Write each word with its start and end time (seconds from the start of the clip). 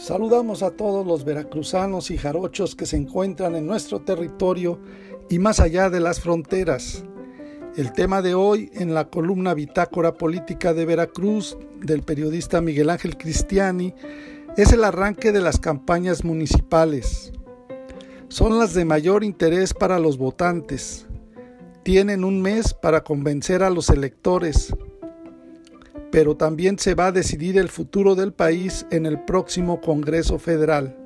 Saludamos 0.00 0.62
a 0.62 0.70
todos 0.70 1.06
los 1.06 1.26
veracruzanos 1.26 2.10
y 2.10 2.16
jarochos 2.16 2.74
que 2.74 2.86
se 2.86 2.96
encuentran 2.96 3.54
en 3.54 3.66
nuestro 3.66 4.00
territorio 4.00 4.80
y 5.28 5.38
más 5.38 5.60
allá 5.60 5.90
de 5.90 6.00
las 6.00 6.20
fronteras. 6.20 7.04
El 7.76 7.92
tema 7.92 8.22
de 8.22 8.32
hoy 8.32 8.70
en 8.72 8.94
la 8.94 9.10
columna 9.10 9.52
Bitácora 9.52 10.14
Política 10.14 10.72
de 10.72 10.86
Veracruz 10.86 11.58
del 11.82 12.02
periodista 12.02 12.62
Miguel 12.62 12.88
Ángel 12.88 13.18
Cristiani 13.18 13.94
es 14.56 14.72
el 14.72 14.84
arranque 14.84 15.32
de 15.32 15.42
las 15.42 15.60
campañas 15.60 16.24
municipales. 16.24 17.34
Son 18.28 18.58
las 18.58 18.72
de 18.72 18.86
mayor 18.86 19.22
interés 19.22 19.74
para 19.74 19.98
los 19.98 20.16
votantes. 20.16 21.06
Tienen 21.82 22.24
un 22.24 22.40
mes 22.40 22.72
para 22.72 23.04
convencer 23.04 23.62
a 23.62 23.68
los 23.68 23.90
electores 23.90 24.74
pero 26.10 26.36
también 26.36 26.78
se 26.78 26.94
va 26.94 27.06
a 27.06 27.12
decidir 27.12 27.56
el 27.58 27.68
futuro 27.68 28.14
del 28.14 28.32
país 28.32 28.86
en 28.90 29.06
el 29.06 29.20
próximo 29.24 29.80
Congreso 29.80 30.38
Federal. 30.38 30.96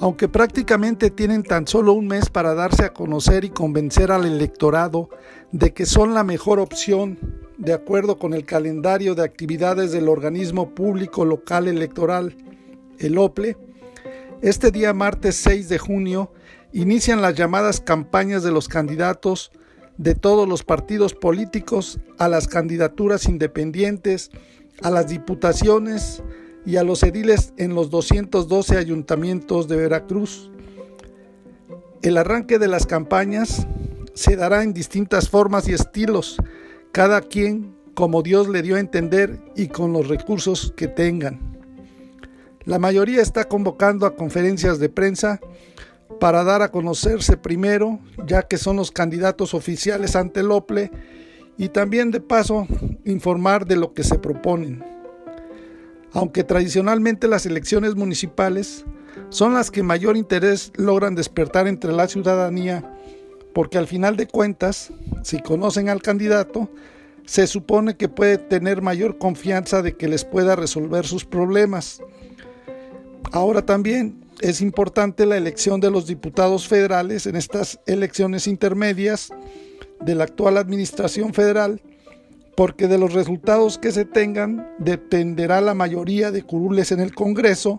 Aunque 0.00 0.28
prácticamente 0.28 1.10
tienen 1.10 1.44
tan 1.44 1.66
solo 1.66 1.92
un 1.92 2.08
mes 2.08 2.28
para 2.28 2.54
darse 2.54 2.84
a 2.84 2.92
conocer 2.92 3.44
y 3.44 3.50
convencer 3.50 4.10
al 4.10 4.24
electorado 4.24 5.08
de 5.52 5.72
que 5.72 5.86
son 5.86 6.14
la 6.14 6.24
mejor 6.24 6.58
opción, 6.58 7.18
de 7.58 7.72
acuerdo 7.72 8.18
con 8.18 8.34
el 8.34 8.44
calendario 8.44 9.14
de 9.14 9.22
actividades 9.22 9.92
del 9.92 10.08
organismo 10.08 10.74
público 10.74 11.24
local 11.24 11.68
electoral, 11.68 12.36
el 12.98 13.16
OPLE, 13.18 13.56
este 14.42 14.70
día 14.70 14.92
martes 14.92 15.36
6 15.36 15.68
de 15.68 15.78
junio 15.78 16.32
inician 16.72 17.22
las 17.22 17.34
llamadas 17.34 17.80
campañas 17.80 18.42
de 18.42 18.50
los 18.50 18.68
candidatos 18.68 19.52
de 19.96 20.14
todos 20.14 20.48
los 20.48 20.64
partidos 20.64 21.14
políticos 21.14 22.00
a 22.18 22.28
las 22.28 22.48
candidaturas 22.48 23.26
independientes, 23.26 24.30
a 24.82 24.90
las 24.90 25.08
diputaciones 25.08 26.22
y 26.66 26.76
a 26.76 26.82
los 26.82 27.02
ediles 27.02 27.52
en 27.56 27.74
los 27.74 27.90
212 27.90 28.76
ayuntamientos 28.76 29.68
de 29.68 29.76
Veracruz. 29.76 30.50
El 32.02 32.16
arranque 32.16 32.58
de 32.58 32.68
las 32.68 32.86
campañas 32.86 33.66
se 34.14 34.36
dará 34.36 34.62
en 34.62 34.74
distintas 34.74 35.28
formas 35.28 35.68
y 35.68 35.72
estilos, 35.72 36.36
cada 36.92 37.20
quien 37.20 37.74
como 37.94 38.22
Dios 38.22 38.48
le 38.48 38.62
dio 38.62 38.76
a 38.76 38.80
entender 38.80 39.40
y 39.56 39.68
con 39.68 39.92
los 39.92 40.08
recursos 40.08 40.72
que 40.76 40.88
tengan. 40.88 41.54
La 42.64 42.78
mayoría 42.78 43.20
está 43.20 43.44
convocando 43.44 44.06
a 44.06 44.16
conferencias 44.16 44.78
de 44.78 44.88
prensa 44.88 45.40
para 46.20 46.44
dar 46.44 46.62
a 46.62 46.70
conocerse 46.70 47.36
primero, 47.36 47.98
ya 48.26 48.42
que 48.42 48.58
son 48.58 48.76
los 48.76 48.90
candidatos 48.90 49.54
oficiales 49.54 50.16
ante 50.16 50.40
el 50.40 50.50
OPLE, 50.50 50.90
y 51.56 51.68
también 51.68 52.10
de 52.10 52.20
paso 52.20 52.66
informar 53.04 53.66
de 53.66 53.76
lo 53.76 53.94
que 53.94 54.02
se 54.04 54.18
proponen. 54.18 54.84
Aunque 56.12 56.44
tradicionalmente 56.44 57.28
las 57.28 57.46
elecciones 57.46 57.94
municipales 57.96 58.84
son 59.28 59.54
las 59.54 59.70
que 59.70 59.82
mayor 59.82 60.16
interés 60.16 60.72
logran 60.76 61.14
despertar 61.14 61.66
entre 61.66 61.92
la 61.92 62.08
ciudadanía, 62.08 62.90
porque 63.52 63.78
al 63.78 63.86
final 63.86 64.16
de 64.16 64.26
cuentas, 64.26 64.92
si 65.22 65.38
conocen 65.38 65.88
al 65.88 66.02
candidato, 66.02 66.70
se 67.24 67.46
supone 67.46 67.96
que 67.96 68.08
puede 68.08 68.38
tener 68.38 68.82
mayor 68.82 69.18
confianza 69.18 69.80
de 69.82 69.96
que 69.96 70.08
les 70.08 70.24
pueda 70.24 70.56
resolver 70.56 71.06
sus 71.06 71.24
problemas. 71.24 72.02
Ahora 73.32 73.64
también 73.64 74.23
es 74.40 74.60
importante 74.60 75.26
la 75.26 75.36
elección 75.36 75.80
de 75.80 75.90
los 75.90 76.06
diputados 76.06 76.68
federales 76.68 77.26
en 77.26 77.36
estas 77.36 77.80
elecciones 77.86 78.46
intermedias 78.46 79.30
de 80.00 80.14
la 80.14 80.24
actual 80.24 80.56
administración 80.56 81.32
federal, 81.32 81.80
porque 82.56 82.86
de 82.86 82.98
los 82.98 83.12
resultados 83.12 83.78
que 83.78 83.92
se 83.92 84.04
tengan 84.04 84.68
dependerá 84.78 85.60
la 85.60 85.74
mayoría 85.74 86.30
de 86.30 86.42
curules 86.42 86.92
en 86.92 87.00
el 87.00 87.14
Congreso 87.14 87.78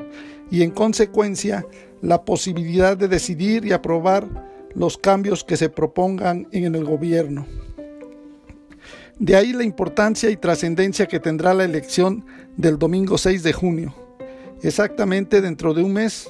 y 0.52 0.64
en 0.64 0.72
consecuencia 0.72 1.66
la 2.02 2.24
posibilidad 2.24 2.98
de 2.98 3.08
decidir 3.08 3.66
y 3.66 3.72
aprobar 3.72 4.28
los 4.74 4.98
cambios 4.98 5.44
que 5.44 5.58
se 5.58 5.70
propongan 5.70 6.48
en 6.52 6.76
el 6.76 6.84
gobierno. 6.84 7.46
De 9.18 9.38
ahí 9.38 9.54
la 9.54 9.64
importancia 9.64 10.30
y 10.30 10.36
trascendencia 10.36 11.06
que 11.06 11.22
tendrá 11.22 11.54
la 11.54 11.64
elección 11.64 12.26
del 12.58 12.78
domingo 12.78 13.18
6 13.18 13.44
de 13.44 13.54
junio, 13.54 13.96
exactamente 14.62 15.40
dentro 15.40 15.74
de 15.74 15.84
un 15.84 15.94
mes 15.94 16.30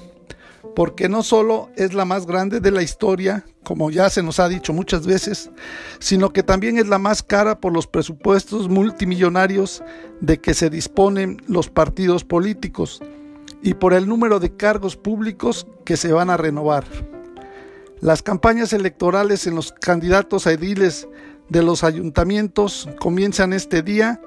porque 0.76 1.09
no 1.09 1.24
solo 1.24 1.70
es 1.76 1.94
la 1.94 2.06
más 2.06 2.26
grande 2.26 2.59
de 2.59 2.72
la 2.72 2.81
historia, 2.81 3.46
como 3.64 3.92
ya 3.92 4.09
se 4.09 4.24
nos 4.24 4.40
ha 4.40 4.48
dicho 4.48 4.74
muchas 4.74 5.06
veces, 5.06 5.50
sino 6.00 6.31
que 6.31 6.44
también 6.44 6.78
es 6.78 6.88
la 6.88 7.00
más 7.00 7.24
cara 7.24 7.59
por 7.59 7.74
los 7.74 7.88
presupuestos 7.88 8.70
multimillonarios 8.70 9.84
de 10.22 10.40
que 10.40 10.53
se 10.53 10.70
disponen 10.70 11.42
los 11.48 11.70
partidos 11.70 12.24
políticos 12.24 13.02
y 13.62 13.74
por 13.74 13.94
el 13.94 14.08
número 14.08 14.40
de 14.40 14.56
cargos 14.56 14.96
públicos 14.96 15.68
que 15.86 15.98
se 15.98 16.12
van 16.12 16.30
a 16.30 16.38
renovar. 16.38 16.86
Las 18.02 18.22
campañas 18.22 18.74
electorales 18.74 19.47
en 19.47 19.56
los 19.56 19.72
candidatos 19.72 20.47
a 20.47 20.52
ediles 20.52 21.08
de 21.50 21.64
los 21.64 21.84
ayuntamientos 21.84 22.90
comienzan 23.00 23.53
este 23.53 23.82
día 23.82 24.22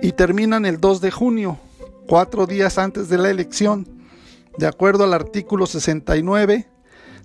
y 0.00 0.12
terminan 0.12 0.66
el 0.66 0.80
2 0.80 1.00
de 1.00 1.10
junio, 1.10 1.58
cuatro 2.08 2.46
días 2.46 2.78
antes 2.78 3.08
de 3.08 3.18
la 3.18 3.30
elección 3.30 4.01
de 4.58 4.66
acuerdo 4.66 5.04
al 5.04 5.14
artículo 5.14 5.66
69 5.66 6.68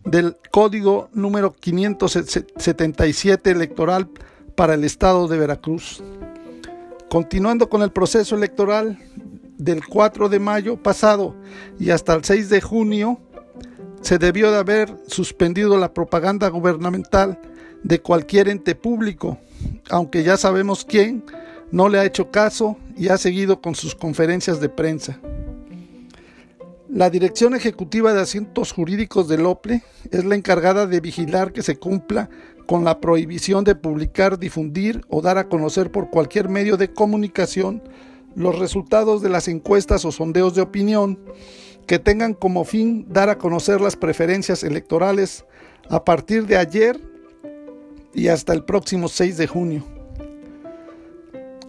del 0.05 0.37
Código 0.51 1.09
número 1.13 1.53
577 1.55 3.51
electoral 3.51 4.09
para 4.55 4.73
el 4.73 4.83
Estado 4.83 5.27
de 5.27 5.37
Veracruz. 5.37 6.03
Continuando 7.09 7.69
con 7.69 7.81
el 7.81 7.91
proceso 7.91 8.35
electoral 8.35 8.97
del 9.57 9.85
4 9.85 10.29
de 10.29 10.39
mayo 10.39 10.81
pasado 10.81 11.35
y 11.79 11.89
hasta 11.89 12.13
el 12.13 12.23
6 12.23 12.49
de 12.49 12.61
junio, 12.61 13.19
se 14.01 14.17
debió 14.17 14.51
de 14.51 14.57
haber 14.57 14.95
suspendido 15.07 15.77
la 15.77 15.93
propaganda 15.93 16.47
gubernamental 16.49 17.39
de 17.83 18.01
cualquier 18.01 18.49
ente 18.49 18.75
público, 18.75 19.37
aunque 19.89 20.23
ya 20.23 20.37
sabemos 20.37 20.85
quién 20.85 21.23
no 21.71 21.89
le 21.89 21.99
ha 21.99 22.05
hecho 22.05 22.31
caso 22.31 22.77
y 22.95 23.09
ha 23.09 23.17
seguido 23.17 23.61
con 23.61 23.75
sus 23.75 23.95
conferencias 23.95 24.59
de 24.61 24.69
prensa. 24.69 25.19
La 26.97 27.11
Dirección 27.11 27.53
Ejecutiva 27.53 28.11
de 28.11 28.21
Asuntos 28.21 28.71
Jurídicos 28.71 29.27
del 29.27 29.45
OPLE 29.45 29.83
es 30.09 30.25
la 30.25 30.33
encargada 30.33 30.87
de 30.87 30.99
vigilar 30.99 31.53
que 31.53 31.61
se 31.61 31.77
cumpla 31.77 32.27
con 32.65 32.83
la 32.83 32.99
prohibición 32.99 33.63
de 33.63 33.75
publicar, 33.75 34.39
difundir 34.39 35.05
o 35.07 35.21
dar 35.21 35.37
a 35.37 35.47
conocer 35.47 35.91
por 35.91 36.09
cualquier 36.09 36.49
medio 36.49 36.75
de 36.75 36.91
comunicación 36.91 37.83
los 38.33 38.57
resultados 38.57 39.21
de 39.21 39.29
las 39.29 39.47
encuestas 39.47 40.05
o 40.05 40.11
sondeos 40.11 40.55
de 40.55 40.61
opinión 40.61 41.19
que 41.85 41.99
tengan 41.99 42.33
como 42.33 42.65
fin 42.65 43.05
dar 43.07 43.29
a 43.29 43.37
conocer 43.37 43.79
las 43.79 43.95
preferencias 43.95 44.63
electorales 44.63 45.45
a 45.91 46.03
partir 46.03 46.47
de 46.47 46.57
ayer 46.57 46.99
y 48.11 48.29
hasta 48.29 48.53
el 48.53 48.63
próximo 48.63 49.07
6 49.07 49.37
de 49.37 49.45
junio. 49.45 49.83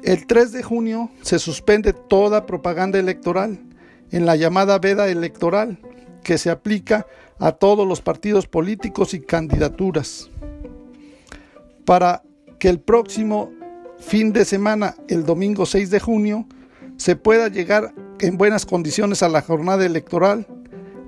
El 0.02 0.26
3 0.26 0.52
de 0.52 0.62
junio 0.62 1.10
se 1.20 1.38
suspende 1.38 1.92
toda 1.92 2.46
propaganda 2.46 2.98
electoral 2.98 3.67
en 4.10 4.26
la 4.26 4.36
llamada 4.36 4.78
veda 4.78 5.08
electoral 5.08 5.78
que 6.22 6.38
se 6.38 6.50
aplica 6.50 7.06
a 7.38 7.52
todos 7.52 7.86
los 7.86 8.00
partidos 8.00 8.46
políticos 8.46 9.14
y 9.14 9.20
candidaturas. 9.20 10.30
Para 11.84 12.22
que 12.58 12.68
el 12.68 12.80
próximo 12.80 13.50
fin 13.98 14.32
de 14.32 14.44
semana, 14.44 14.94
el 15.08 15.24
domingo 15.24 15.66
6 15.66 15.90
de 15.90 16.00
junio, 16.00 16.46
se 16.96 17.16
pueda 17.16 17.48
llegar 17.48 17.94
en 18.20 18.36
buenas 18.36 18.66
condiciones 18.66 19.22
a 19.22 19.28
la 19.28 19.42
jornada 19.42 19.86
electoral, 19.86 20.46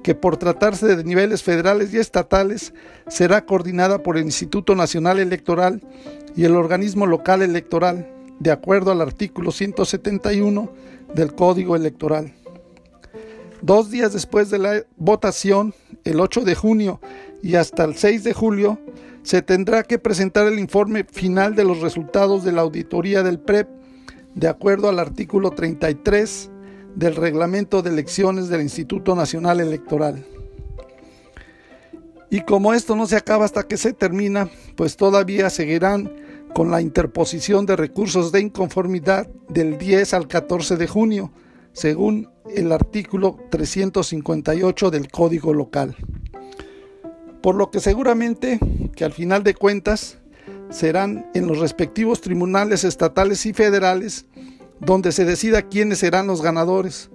que 0.02 0.14
por 0.14 0.36
tratarse 0.36 0.96
de 0.96 1.04
niveles 1.04 1.42
federales 1.42 1.92
y 1.92 1.98
estatales 1.98 2.72
será 3.08 3.44
coordinada 3.44 4.02
por 4.02 4.16
el 4.16 4.24
Instituto 4.24 4.74
Nacional 4.74 5.18
Electoral 5.18 5.82
y 6.36 6.44
el 6.44 6.56
organismo 6.56 7.06
local 7.06 7.42
electoral, 7.42 8.08
de 8.38 8.50
acuerdo 8.50 8.92
al 8.92 9.02
artículo 9.02 9.52
171 9.52 10.72
del 11.14 11.34
Código 11.34 11.76
Electoral. 11.76 12.32
Dos 13.62 13.90
días 13.90 14.12
después 14.12 14.50
de 14.50 14.58
la 14.58 14.84
votación, 14.96 15.74
el 16.04 16.20
8 16.20 16.42
de 16.42 16.54
junio 16.54 17.00
y 17.42 17.56
hasta 17.56 17.84
el 17.84 17.94
6 17.94 18.24
de 18.24 18.32
julio, 18.32 18.78
se 19.22 19.42
tendrá 19.42 19.82
que 19.82 19.98
presentar 19.98 20.46
el 20.46 20.58
informe 20.58 21.04
final 21.04 21.54
de 21.54 21.64
los 21.64 21.80
resultados 21.80 22.42
de 22.42 22.52
la 22.52 22.62
auditoría 22.62 23.22
del 23.22 23.38
PREP, 23.38 23.68
de 24.34 24.48
acuerdo 24.48 24.88
al 24.88 24.98
artículo 24.98 25.50
33 25.50 26.50
del 26.94 27.16
reglamento 27.16 27.82
de 27.82 27.90
elecciones 27.90 28.48
del 28.48 28.62
Instituto 28.62 29.14
Nacional 29.14 29.60
Electoral. 29.60 30.24
Y 32.30 32.40
como 32.42 32.72
esto 32.72 32.96
no 32.96 33.06
se 33.06 33.16
acaba 33.16 33.44
hasta 33.44 33.64
que 33.64 33.76
se 33.76 33.92
termina, 33.92 34.48
pues 34.76 34.96
todavía 34.96 35.50
seguirán 35.50 36.10
con 36.54 36.70
la 36.70 36.80
interposición 36.80 37.66
de 37.66 37.76
recursos 37.76 38.32
de 38.32 38.40
inconformidad 38.40 39.28
del 39.48 39.78
10 39.78 40.14
al 40.14 40.28
14 40.28 40.76
de 40.76 40.86
junio, 40.86 41.32
según 41.72 42.28
el 42.54 42.72
artículo 42.72 43.36
358 43.50 44.90
del 44.90 45.10
Código 45.10 45.54
Local. 45.54 45.96
Por 47.42 47.54
lo 47.54 47.70
que 47.70 47.80
seguramente 47.80 48.58
que 48.94 49.04
al 49.04 49.12
final 49.12 49.42
de 49.44 49.54
cuentas 49.54 50.18
serán 50.70 51.30
en 51.34 51.46
los 51.46 51.58
respectivos 51.58 52.20
tribunales 52.20 52.84
estatales 52.84 53.46
y 53.46 53.52
federales 53.52 54.26
donde 54.80 55.12
se 55.12 55.24
decida 55.24 55.62
quiénes 55.62 55.98
serán 55.98 56.26
los 56.26 56.42
ganadores, 56.42 57.10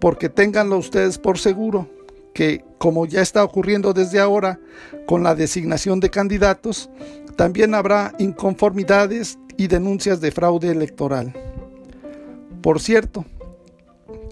porque 0.00 0.28
ténganlo 0.28 0.78
ustedes 0.78 1.18
por 1.18 1.38
seguro 1.38 1.88
que, 2.34 2.64
como 2.78 3.06
ya 3.06 3.20
está 3.20 3.44
ocurriendo 3.44 3.92
desde 3.92 4.18
ahora 4.18 4.58
con 5.06 5.22
la 5.22 5.34
designación 5.34 6.00
de 6.00 6.10
candidatos, 6.10 6.90
también 7.36 7.74
habrá 7.74 8.14
inconformidades 8.18 9.38
y 9.56 9.66
denuncias 9.66 10.20
de 10.20 10.30
fraude 10.30 10.70
electoral. 10.70 11.34
Por 12.62 12.80
cierto, 12.80 13.26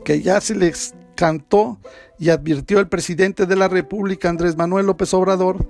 que 0.05 0.23
ya 0.23 0.41
se 0.41 0.55
les 0.55 0.94
cantó 1.14 1.79
y 2.19 2.31
advirtió 2.31 2.81
el 2.81 2.88
presidente 2.88 3.47
de 3.47 3.56
la 3.56 3.69
República, 3.69 4.29
Andrés 4.29 4.56
Manuel 4.56 4.87
López 4.87 5.12
Obrador, 5.14 5.67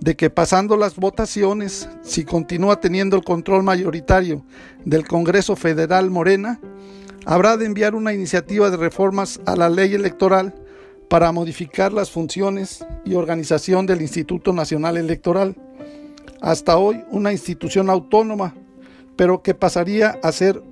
de 0.00 0.16
que 0.16 0.30
pasando 0.30 0.76
las 0.76 0.96
votaciones, 0.96 1.88
si 2.02 2.24
continúa 2.24 2.80
teniendo 2.80 3.16
el 3.16 3.24
control 3.24 3.62
mayoritario 3.62 4.44
del 4.84 5.06
Congreso 5.06 5.56
Federal 5.56 6.10
Morena, 6.10 6.58
habrá 7.26 7.56
de 7.56 7.66
enviar 7.66 7.94
una 7.94 8.14
iniciativa 8.14 8.70
de 8.70 8.78
reformas 8.78 9.40
a 9.44 9.56
la 9.56 9.68
ley 9.68 9.94
electoral 9.94 10.54
para 11.08 11.32
modificar 11.32 11.92
las 11.92 12.10
funciones 12.10 12.86
y 13.04 13.14
organización 13.14 13.84
del 13.84 14.00
Instituto 14.00 14.52
Nacional 14.52 14.96
Electoral, 14.96 15.56
hasta 16.40 16.78
hoy 16.78 17.04
una 17.10 17.32
institución 17.32 17.90
autónoma, 17.90 18.54
pero 19.16 19.42
que 19.42 19.54
pasaría 19.54 20.18
a 20.22 20.32
ser 20.32 20.62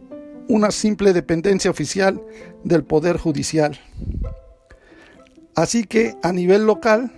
una 0.49 0.71
simple 0.71 1.13
dependencia 1.13 1.71
oficial 1.71 2.21
del 2.65 2.83
Poder 2.85 3.19
Judicial. 3.19 3.79
Así 5.55 5.85
que 5.85 6.17
a 6.23 6.33
nivel 6.33 6.67
local, 6.67 7.13